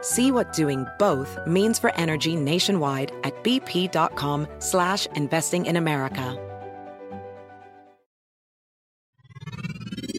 [0.00, 6.36] See what doing both means for energy nationwide at bp.com slash investing in America.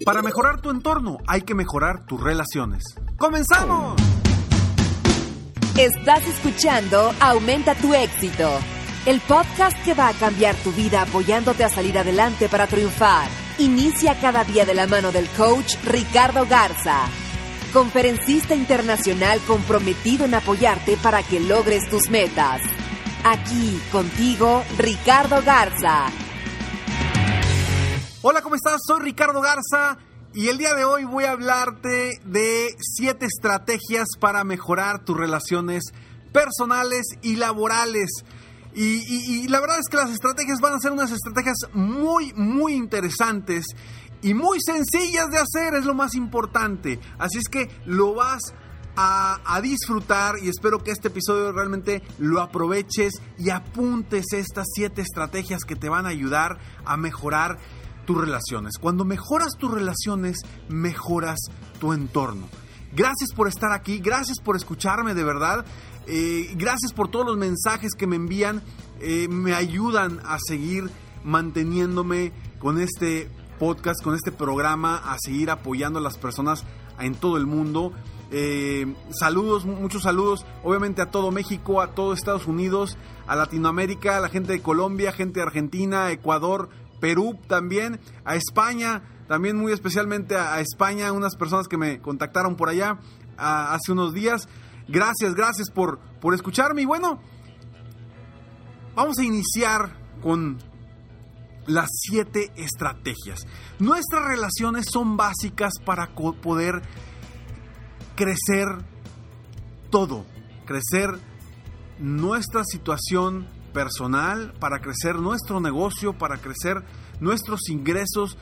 [0.05, 2.83] Para mejorar tu entorno hay que mejorar tus relaciones.
[3.17, 3.95] ¡Comenzamos!
[5.77, 8.49] Estás escuchando Aumenta tu éxito,
[9.05, 13.29] el podcast que va a cambiar tu vida apoyándote a salir adelante para triunfar.
[13.59, 17.07] Inicia cada día de la mano del coach Ricardo Garza
[17.69, 22.61] conferencista internacional comprometido en apoyarte para que logres tus metas.
[23.23, 26.05] Aquí contigo, Ricardo Garza.
[28.21, 28.81] Hola, ¿cómo estás?
[28.85, 29.97] Soy Ricardo Garza
[30.33, 35.83] y el día de hoy voy a hablarte de siete estrategias para mejorar tus relaciones
[36.31, 38.09] personales y laborales.
[38.75, 42.73] Y, y, la verdad es que las estrategias van a ser unas estrategias muy, muy
[42.73, 43.65] interesantes
[44.21, 46.99] y muy sencillas de hacer, es lo más importante.
[47.17, 48.41] Así es que lo vas
[49.01, 55.63] a, disfrutar y espero que este episodio realmente lo aproveches y apuntes estas siete estrategias
[55.63, 57.57] que te van a ayudar a mejorar
[58.05, 58.77] tus relaciones.
[58.77, 61.39] Cuando mejoras tus relaciones, mejoras
[61.79, 62.47] tu entorno.
[62.91, 65.65] Gracias por estar aquí, gracias por escucharme de verdad.
[66.07, 68.63] Eh, gracias por todos los mensajes que me envían.
[68.99, 70.89] Eh, me ayudan a seguir
[71.23, 76.63] manteniéndome con este podcast, con este programa, a seguir apoyando a las personas
[76.99, 77.93] en todo el mundo.
[78.31, 82.97] Eh, saludos, muchos saludos, obviamente a todo México, a todo Estados Unidos,
[83.27, 89.03] a Latinoamérica, a la gente de Colombia, gente de Argentina, Ecuador, Perú también, a España,
[89.27, 92.99] también muy especialmente a, España, unas personas que me contactaron por allá
[93.37, 94.47] hace unos días.
[94.87, 97.19] Gracias, gracias por, por escucharme y bueno,
[98.95, 100.57] vamos a iniciar con
[101.67, 103.45] las siete estrategias.
[103.79, 106.81] Nuestras relaciones son básicas para poder
[108.15, 108.67] crecer
[109.89, 110.25] todo,
[110.65, 111.09] crecer
[111.99, 116.83] nuestra situación personal, para crecer nuestro negocio, para crecer
[117.19, 118.37] nuestros ingresos.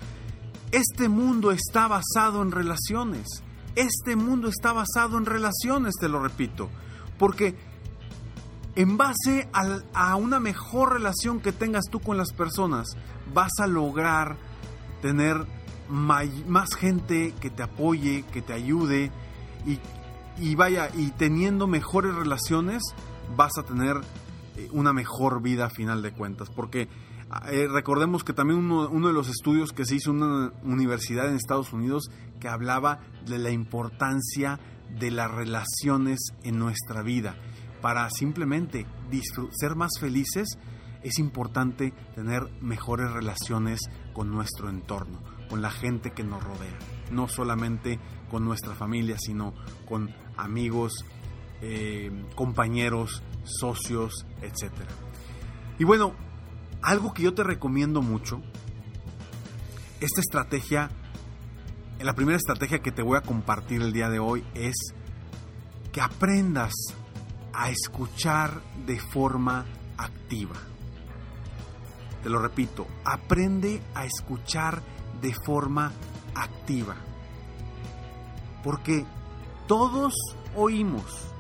[0.72, 3.44] Este mundo está basado en relaciones.
[3.76, 6.70] Este mundo está basado en relaciones, te lo repito.
[7.20, 7.56] Porque
[8.78, 12.96] en base a, una mejor relación que tengas tú con las personas,
[13.34, 14.38] vas a lograr
[15.02, 15.48] tener
[15.90, 19.12] más gente que te apoye, que te ayude
[20.38, 22.84] y, vaya, y teniendo mejores relaciones
[23.36, 23.98] vas a tener
[24.58, 26.52] eh, una mejor vida a final de cuentas.
[26.52, 26.88] Porque
[27.52, 31.28] eh, recordemos que también uno, uno, de los estudios que se hizo en una universidad
[31.28, 34.60] en Estados Unidos que hablaba de la importancia
[35.00, 37.36] de las relaciones en nuestra vida
[37.82, 38.86] para simplemente
[39.52, 40.58] ser más felices,
[41.04, 43.80] es importante tener mejores relaciones
[44.14, 46.78] con nuestro entorno, con la gente que nos rodea.
[47.12, 48.00] No solamente
[48.30, 49.54] con nuestra familia, sino
[49.88, 51.06] con amigos,
[51.62, 54.74] eh, compañeros, socios, etc.
[55.80, 56.14] Y bueno,
[56.82, 58.42] algo que yo te recomiendo mucho,
[60.00, 60.92] esta estrategia,
[62.00, 64.76] la primera estrategia que te voy a compartir el día de hoy es
[65.92, 66.74] que aprendas
[67.60, 69.66] a escuchar de forma
[69.98, 70.56] activa.
[72.22, 74.84] Te lo repito, aprende a escuchar
[75.20, 75.92] de forma
[76.36, 76.96] activa.
[78.64, 79.04] Porque
[79.68, 80.14] todos
[80.56, 81.32] oímos,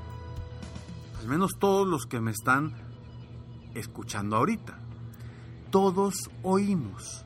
[1.19, 2.74] al menos todos los que me están
[3.75, 4.80] escuchando ahorita,
[5.69, 7.25] todos oímos,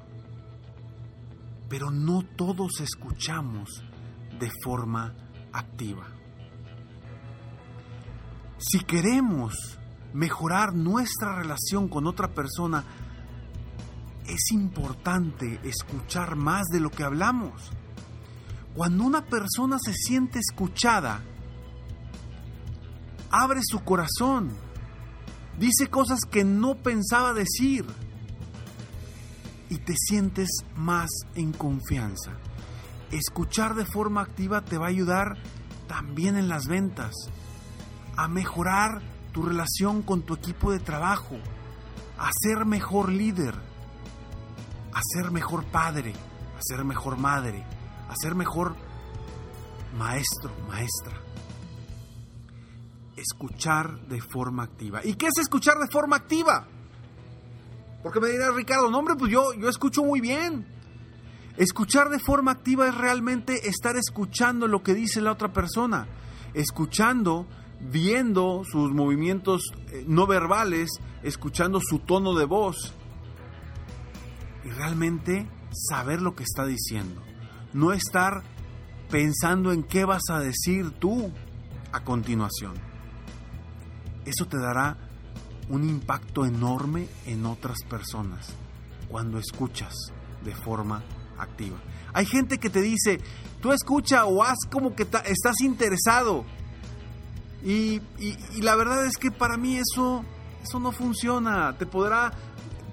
[1.70, 3.86] pero no todos escuchamos
[4.38, 5.16] de forma
[5.54, 6.11] activa.
[8.62, 9.80] Si queremos
[10.14, 12.84] mejorar nuestra relación con otra persona,
[14.28, 17.72] es importante escuchar más de lo que hablamos.
[18.76, 21.24] Cuando una persona se siente escuchada,
[23.32, 24.52] abre su corazón,
[25.60, 27.86] dice cosas que no pensaba decir.
[29.70, 32.34] y te sientes más en confianza.
[33.10, 35.38] Escuchar de forma activa te va a ayudar
[35.88, 37.14] también en las ventas,
[38.16, 41.38] a mejorar tu relación con tu equipo de trabajo,
[42.18, 43.56] a ser mejor líder,
[44.94, 46.14] a ser mejor padre,
[46.58, 47.64] a ser mejor madre,
[48.10, 48.76] a ser mejor
[49.98, 51.14] maestro, maestra.
[53.16, 55.02] Escuchar de forma activa.
[55.04, 56.68] ¿Y qué es escuchar de forma activa?
[58.04, 60.66] Porque me dirá Ricardo, no hombre, pues yo, yo escucho muy bien.
[61.58, 66.08] Escuchar de forma activa es realmente estar escuchando lo que dice la otra persona,
[66.54, 67.46] escuchando,
[67.90, 70.90] viendo sus movimientos eh, no verbales,
[71.24, 72.94] escuchando su tono de voz
[74.64, 77.22] y realmente saber lo que está diciendo.
[77.74, 78.44] No estar
[79.10, 81.32] pensando en qué vas a decir tú
[81.92, 82.74] a continuación.
[84.26, 84.98] Eso te dará
[85.70, 88.54] un impacto enorme en otras personas
[89.08, 89.94] cuando escuchas
[90.44, 91.04] de forma
[91.38, 91.78] activa.
[92.14, 93.20] Hay gente que te dice,
[93.62, 96.46] tú escucha o haz como que estás interesado.
[97.64, 98.02] Y,
[98.62, 100.24] la verdad es que para mí eso,
[100.64, 101.78] eso no funciona.
[101.78, 102.32] Te podrá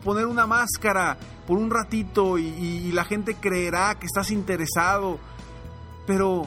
[0.05, 1.17] poner una máscara
[1.47, 5.19] por un ratito y, y la gente creerá que estás interesado.
[6.07, 6.47] Pero,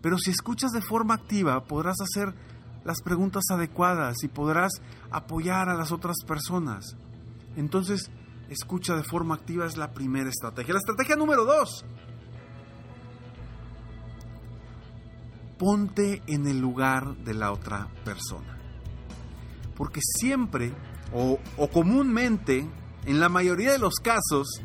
[0.00, 2.34] pero si escuchas de forma activa, podrás hacer
[2.84, 4.72] las preguntas adecuadas y podrás
[5.10, 6.96] apoyar a las otras personas.
[7.56, 8.10] Entonces,
[8.48, 10.74] escucha de forma activa es la primera estrategia.
[10.74, 11.84] La estrategia número dos.
[15.62, 18.58] Ponte en el lugar de la otra persona.
[19.76, 20.74] Porque siempre
[21.12, 21.38] o,
[21.72, 22.68] comúnmente,
[23.06, 24.60] en la mayoría de los casos,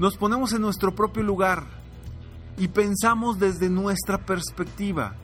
[0.00, 1.68] nos ponemos en nuestro propio lugar
[2.58, 5.14] y pensamos desde nuestra perspectiva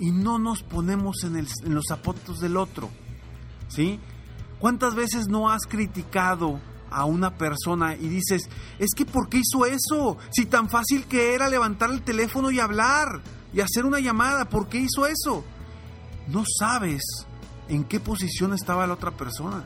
[0.00, 2.88] y no nos ponemos en, en los zapatos del otro.
[3.68, 4.00] ¿Sí?
[4.60, 6.58] ¿Cuántas veces no has criticado
[6.90, 8.48] a una persona y dices,
[8.78, 10.18] es que ¿por qué hizo eso?
[10.30, 14.68] Si tan fácil que era levantar el teléfono y hablar y hacer una llamada, ¿por
[14.68, 15.44] qué hizo eso?
[16.28, 17.02] No sabes
[17.68, 19.64] en qué posición estaba la otra persona.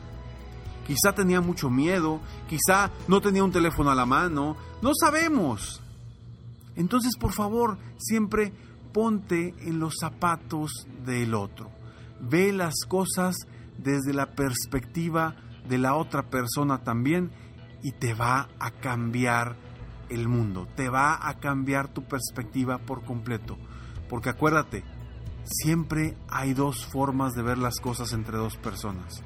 [0.87, 5.81] Quizá tenía mucho miedo, quizá no tenía un teléfono a la mano, no sabemos.
[6.75, 8.53] Entonces, por favor, siempre
[8.93, 10.71] ponte en los zapatos
[11.05, 11.71] del otro.
[12.19, 13.35] Ve las cosas
[13.77, 15.35] desde la perspectiva
[15.67, 17.31] de la otra persona también
[17.81, 19.55] y te va a cambiar
[20.09, 23.57] el mundo, te va a cambiar tu perspectiva por completo.
[24.09, 24.83] Porque acuérdate,
[25.43, 29.23] siempre hay dos formas de ver las cosas entre dos personas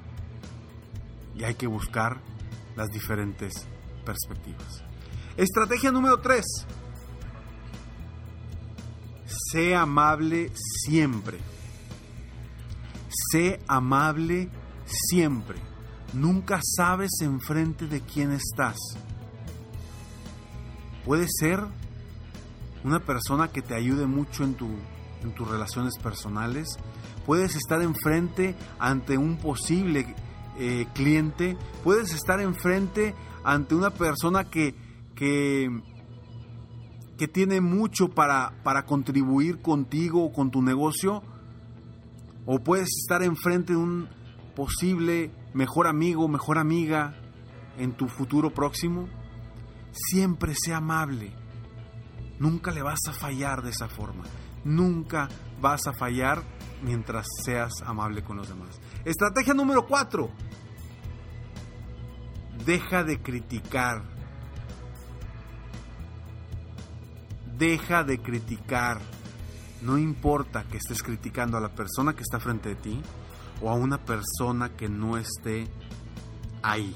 [1.36, 2.22] y hay que buscar
[2.76, 3.68] las diferentes
[4.06, 4.84] perspectivas.
[5.36, 6.46] Estrategia número 3
[9.52, 11.40] sé amable siempre.
[13.32, 14.50] Sé amable
[14.86, 15.60] siempre.
[16.14, 18.78] Nunca sabes enfrente de quién estás.
[21.06, 21.60] Puede ser
[22.84, 24.68] una persona que te ayude mucho en, tu,
[25.24, 26.68] en tus relaciones personales.
[27.26, 30.16] Puedes estar enfrente ante un posible
[30.58, 31.58] eh, cliente.
[31.84, 33.14] Puedes estar enfrente
[33.44, 34.76] ante una persona que,
[35.16, 35.70] que
[37.18, 41.24] que tiene mucho para, para contribuir contigo o con tu negocio,
[42.46, 44.08] o puedes estar enfrente de un
[44.58, 47.14] posible mejor amigo, mejor amiga
[47.78, 49.08] en tu futuro próximo,
[49.94, 51.32] siempre sea amable.
[52.40, 54.24] Nunca le vas a fallar de esa forma.
[54.64, 55.30] Nunca
[55.62, 56.42] vas a fallar
[56.82, 58.82] mientras seas amable con los demás.
[59.06, 60.28] Estrategia número 4.
[62.66, 64.02] Deja de criticar
[67.60, 69.00] Deja de criticar.
[69.84, 73.02] No importa que estés criticando a la persona que está frente de ti
[73.62, 75.68] o a una persona que no esté
[76.62, 76.94] ahí.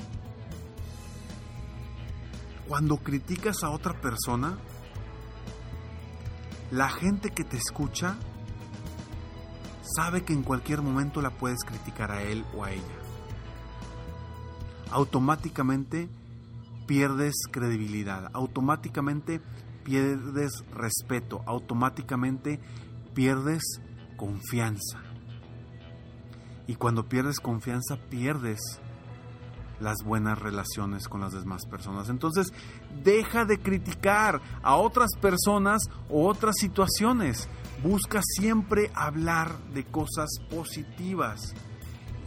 [2.68, 4.58] Cuando criticas a otra persona,
[6.72, 8.16] la gente que te escucha
[9.96, 12.84] sabe que en cualquier momento la puedes criticar a él o a ella.
[14.92, 16.10] Automáticamente
[16.88, 19.42] pierdes credibilidad, automáticamente
[19.84, 22.60] pierdes respeto, automáticamente
[23.14, 23.82] pierdes
[24.18, 25.11] confianza.
[26.72, 28.62] Y cuando pierdes confianza, pierdes
[29.82, 32.08] las buenas relaciones con las demás personas.
[32.08, 32.54] Entonces,
[33.04, 37.50] deja de criticar a otras personas o otras situaciones.
[37.84, 41.42] Busca siempre hablar de cosas positivas.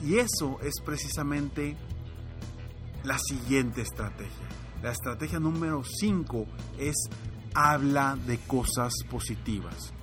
[0.03, 1.79] Y eso es precisamente
[3.03, 4.47] la siguiente estrategia.
[4.83, 6.47] La estrategia número 5
[6.79, 6.97] es
[7.55, 9.95] habla de cosas positivas.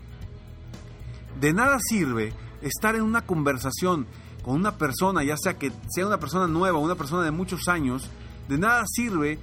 [1.40, 4.08] De nada sirve estar en una conversación
[4.44, 7.68] con una persona, ya sea que sea una persona nueva o una persona de muchos
[7.68, 8.10] años,
[8.48, 9.40] De nada sirve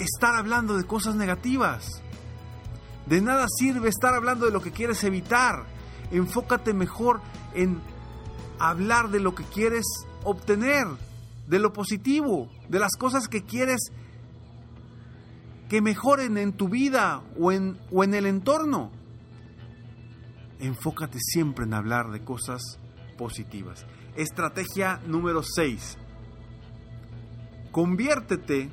[0.00, 2.02] estar hablando de cosas negativas.
[3.06, 5.64] De nada sirve estar hablando de lo que quieres evitar.
[6.10, 7.20] Enfócate mejor
[7.54, 7.80] en
[8.58, 9.84] hablar de lo que quieres
[10.24, 10.86] obtener,
[11.46, 13.92] de lo positivo, de las cosas que quieres
[15.68, 18.90] que mejoren en tu vida o en, el entorno.
[20.60, 22.78] Enfócate siempre en hablar de cosas
[23.16, 23.86] positivas.
[24.16, 25.96] Estrategia número 6.
[27.70, 28.70] Conviértete,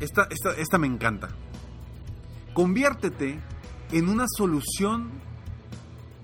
[0.00, 1.28] esta, esta, esta me encanta,
[2.52, 3.40] conviértete
[3.92, 5.10] en una solución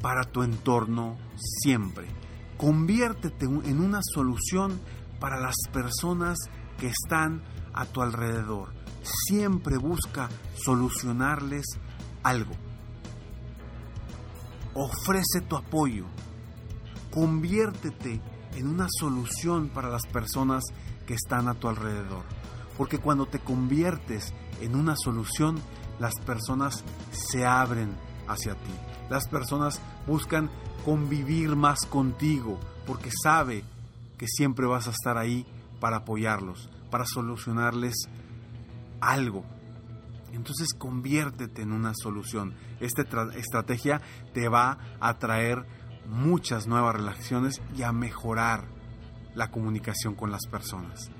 [0.02, 2.06] para tu entorno siempre.
[2.58, 4.78] Conviértete en una solución
[5.18, 6.36] para las personas
[6.78, 7.42] que están
[7.72, 8.74] a tu alrededor.
[9.02, 11.64] Siempre busca solucionarles
[12.22, 12.52] algo.
[14.74, 16.04] Ofrece tu apoyo.
[17.10, 18.20] Conviértete
[18.56, 20.64] en una solución para las personas
[21.06, 22.24] que están a tu alrededor.
[22.76, 25.60] Porque cuando te conviertes en una solución,
[25.98, 27.94] las personas se abren
[28.28, 28.72] hacia ti.
[29.10, 30.50] Las personas buscan
[30.84, 33.64] convivir más contigo porque sabe
[34.18, 35.46] que siempre vas a estar ahí
[35.80, 37.94] para apoyarlos, para solucionarles
[39.00, 39.44] algo.
[40.32, 42.54] Entonces conviértete en una solución.
[42.80, 43.02] Esta
[43.36, 44.00] estrategia
[44.32, 45.66] te va a traer
[46.08, 48.64] muchas nuevas relaciones y a mejorar
[49.34, 51.10] la comunicación con las personas.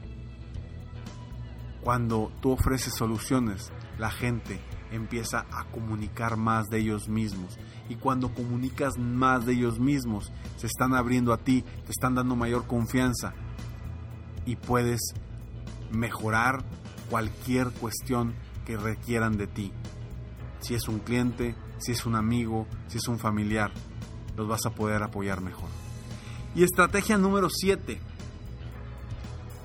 [1.83, 4.61] Cuando tú ofreces soluciones, la gente
[4.93, 7.59] empieza a comunicar más de ellos mismos.
[7.89, 12.37] Y cuando comunicas más de ellos mismos, se están abriendo a ti, te están dando
[12.37, 13.35] mayor confianza
[14.45, 15.01] y puedes
[15.91, 16.65] mejorar
[17.11, 18.35] cualquier cuestión
[18.65, 19.73] que requieran de ti.
[20.61, 23.73] Si es un cliente, si es un amigo, si es un familiar,
[24.37, 25.69] los vas a poder apoyar mejor.
[26.55, 28.01] Y estrategia número 7.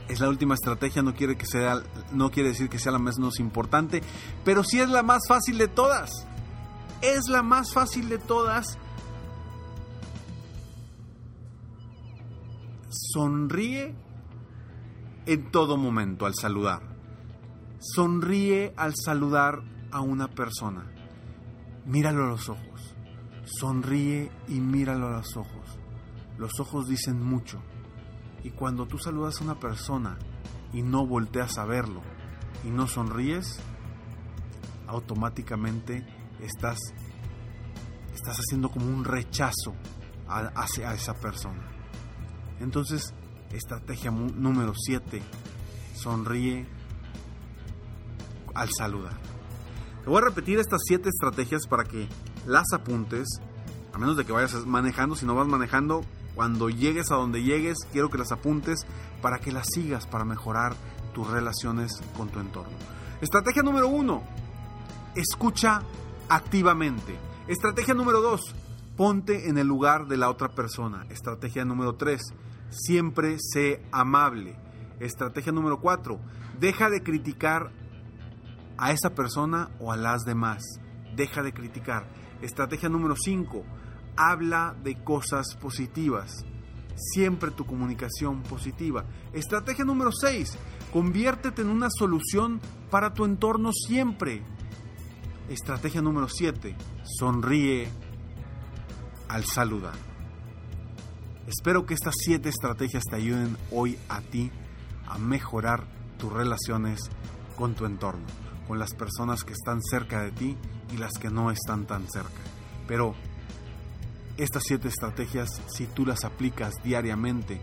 [0.07, 3.39] Es la última estrategia, no quiere, que sea, no quiere decir que sea la menos
[3.39, 4.01] importante,
[4.45, 6.09] pero sí es la más fácil de todas.
[7.01, 8.77] Es la más fácil de todas.
[12.89, 13.93] Sonríe
[15.25, 16.81] en todo momento al saludar.
[17.79, 20.85] Sonríe al saludar a una persona.
[21.85, 22.76] Míralo a los ojos.
[23.47, 25.79] Sonríe y míralo a los ojos.
[26.37, 27.61] Los ojos dicen mucho.
[28.43, 30.17] Y cuando tú saludas a una persona
[30.73, 32.01] y no volteas a verlo
[32.65, 33.59] y no sonríes,
[34.85, 36.05] automáticamente
[36.41, 36.77] estás,
[38.13, 39.73] estás haciendo como un rechazo
[40.27, 41.71] hacia esa persona.
[42.59, 43.13] Entonces,
[43.51, 45.21] estrategia número 7,
[45.95, 46.67] sonríe
[48.53, 49.17] al saludar.
[50.03, 52.07] Te voy a repetir estas 7 estrategias para que
[52.47, 53.27] las apuntes,
[53.93, 56.01] a menos de que vayas manejando, si no vas manejando,
[56.33, 58.85] cuando llegues a donde llegues, quiero que las apuntes
[59.21, 60.75] para que las sigas para mejorar
[61.13, 62.71] tus relaciones con tu entorno.
[63.21, 64.23] Estrategia número uno,
[65.15, 65.81] escucha
[66.29, 67.17] activamente.
[67.47, 68.55] Estrategia número dos,
[68.95, 71.05] ponte en el lugar de la otra persona.
[71.09, 72.21] Estrategia número tres,
[72.69, 74.55] siempre sé amable.
[74.99, 76.19] Estrategia número cuatro,
[76.59, 77.71] deja de criticar
[78.77, 80.61] a esa persona o a las demás.
[81.15, 82.05] Deja de criticar.
[82.41, 83.63] Estrategia número cinco,
[84.15, 86.45] habla de cosas positivas.
[86.95, 89.05] Siempre tu comunicación positiva.
[89.31, 90.57] Estrategia número 6.
[90.91, 94.41] Conviértete en una solución para tu entorno siempre.
[95.47, 96.75] Estrategia número 7.
[97.03, 97.87] Sonríe
[99.29, 99.93] al saludar.
[101.47, 104.51] Espero que estas 7 estrategias te ayuden hoy a ti
[105.07, 105.85] a mejorar
[106.17, 106.99] tus relaciones
[107.55, 108.25] con tu entorno,
[108.67, 110.57] con las personas que están cerca de ti
[110.93, 112.41] y las que no están tan cerca.
[112.87, 113.15] Pero
[114.37, 117.61] estas siete estrategias, si tú las aplicas diariamente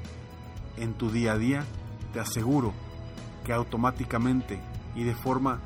[0.76, 1.64] en tu día a día,
[2.12, 2.72] te aseguro
[3.44, 4.60] que automáticamente
[4.94, 5.60] y de forma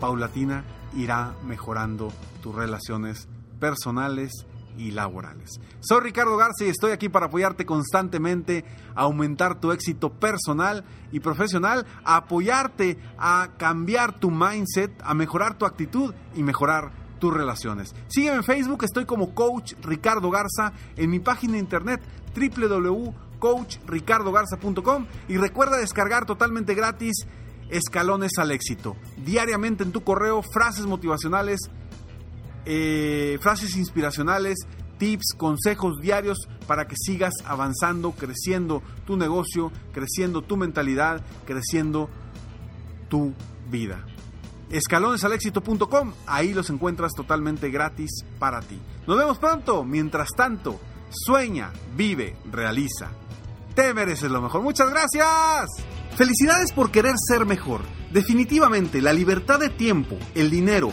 [0.00, 0.64] paulatina
[0.94, 2.12] irá mejorando
[2.42, 3.28] tus relaciones
[3.60, 5.60] personales y laborales.
[5.80, 8.64] Soy Ricardo Garza y estoy aquí para apoyarte constantemente
[8.94, 15.56] a aumentar tu éxito personal y profesional, a apoyarte a cambiar tu mindset, a mejorar
[15.58, 17.94] tu actitud y mejorar tus relaciones.
[18.08, 22.02] Sígueme en Facebook, estoy como Coach Ricardo Garza, en mi página de internet
[22.34, 27.26] www.coachricardogarza.com y recuerda descargar totalmente gratis
[27.70, 28.96] Escalones al éxito.
[29.24, 31.70] Diariamente en tu correo, frases motivacionales,
[32.66, 34.58] eh, frases inspiracionales,
[34.98, 42.08] tips, consejos diarios para que sigas avanzando, creciendo tu negocio, creciendo tu mentalidad, creciendo
[43.08, 43.34] tu
[43.70, 44.04] vida
[44.70, 46.12] escalonesalexito.com.
[46.26, 48.78] Ahí los encuentras totalmente gratis para ti.
[49.06, 49.84] Nos vemos pronto.
[49.84, 50.80] Mientras tanto,
[51.10, 53.10] sueña, vive, realiza.
[53.74, 54.62] Te mereces lo mejor.
[54.62, 55.70] Muchas gracias.
[56.16, 57.82] Felicidades por querer ser mejor.
[58.12, 60.92] Definitivamente, la libertad de tiempo, el dinero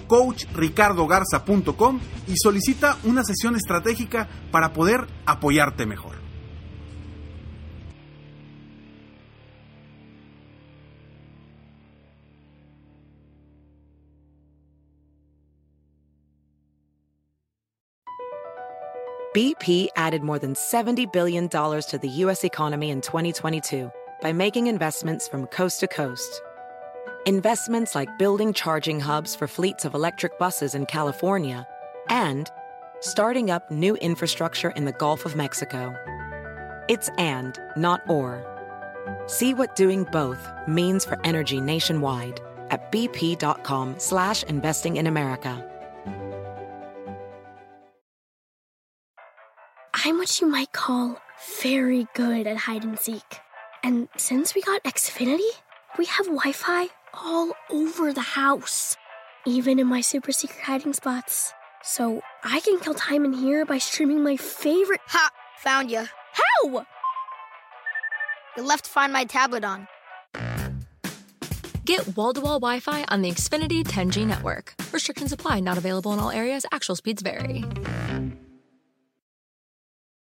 [0.11, 6.19] www.coachricardogarza.com y solicita una sesión estratégica para poder apoyarte mejor.
[19.33, 22.43] BP added more than $70 billion to the U.S.
[22.43, 23.89] economy in 2022
[24.21, 26.41] by making investments from coast to coast.
[27.27, 31.67] Investments like building charging hubs for fleets of electric buses in California
[32.09, 32.49] and
[32.99, 35.93] starting up new infrastructure in the Gulf of Mexico.
[36.89, 38.43] It's and, not or.
[39.27, 45.63] See what doing both means for energy nationwide at bp.com slash investing in America.
[49.93, 51.21] I'm what you might call
[51.61, 53.37] very good at hide and seek.
[53.83, 55.51] And since we got Xfinity,
[55.99, 58.97] we have Wi Fi all over the house,
[59.45, 61.53] even in my super secret hiding spots.
[61.83, 65.01] So I can kill time in here by streaming my favorite.
[65.07, 65.29] Ha!
[65.59, 66.05] Found you.
[66.33, 66.85] How?
[68.57, 69.87] You left Find My tablet on.
[71.85, 74.75] Get wall to wall Wi Fi on the Xfinity 10G network.
[74.91, 76.65] Restrictions apply, not available in all areas.
[76.71, 77.63] Actual speeds vary.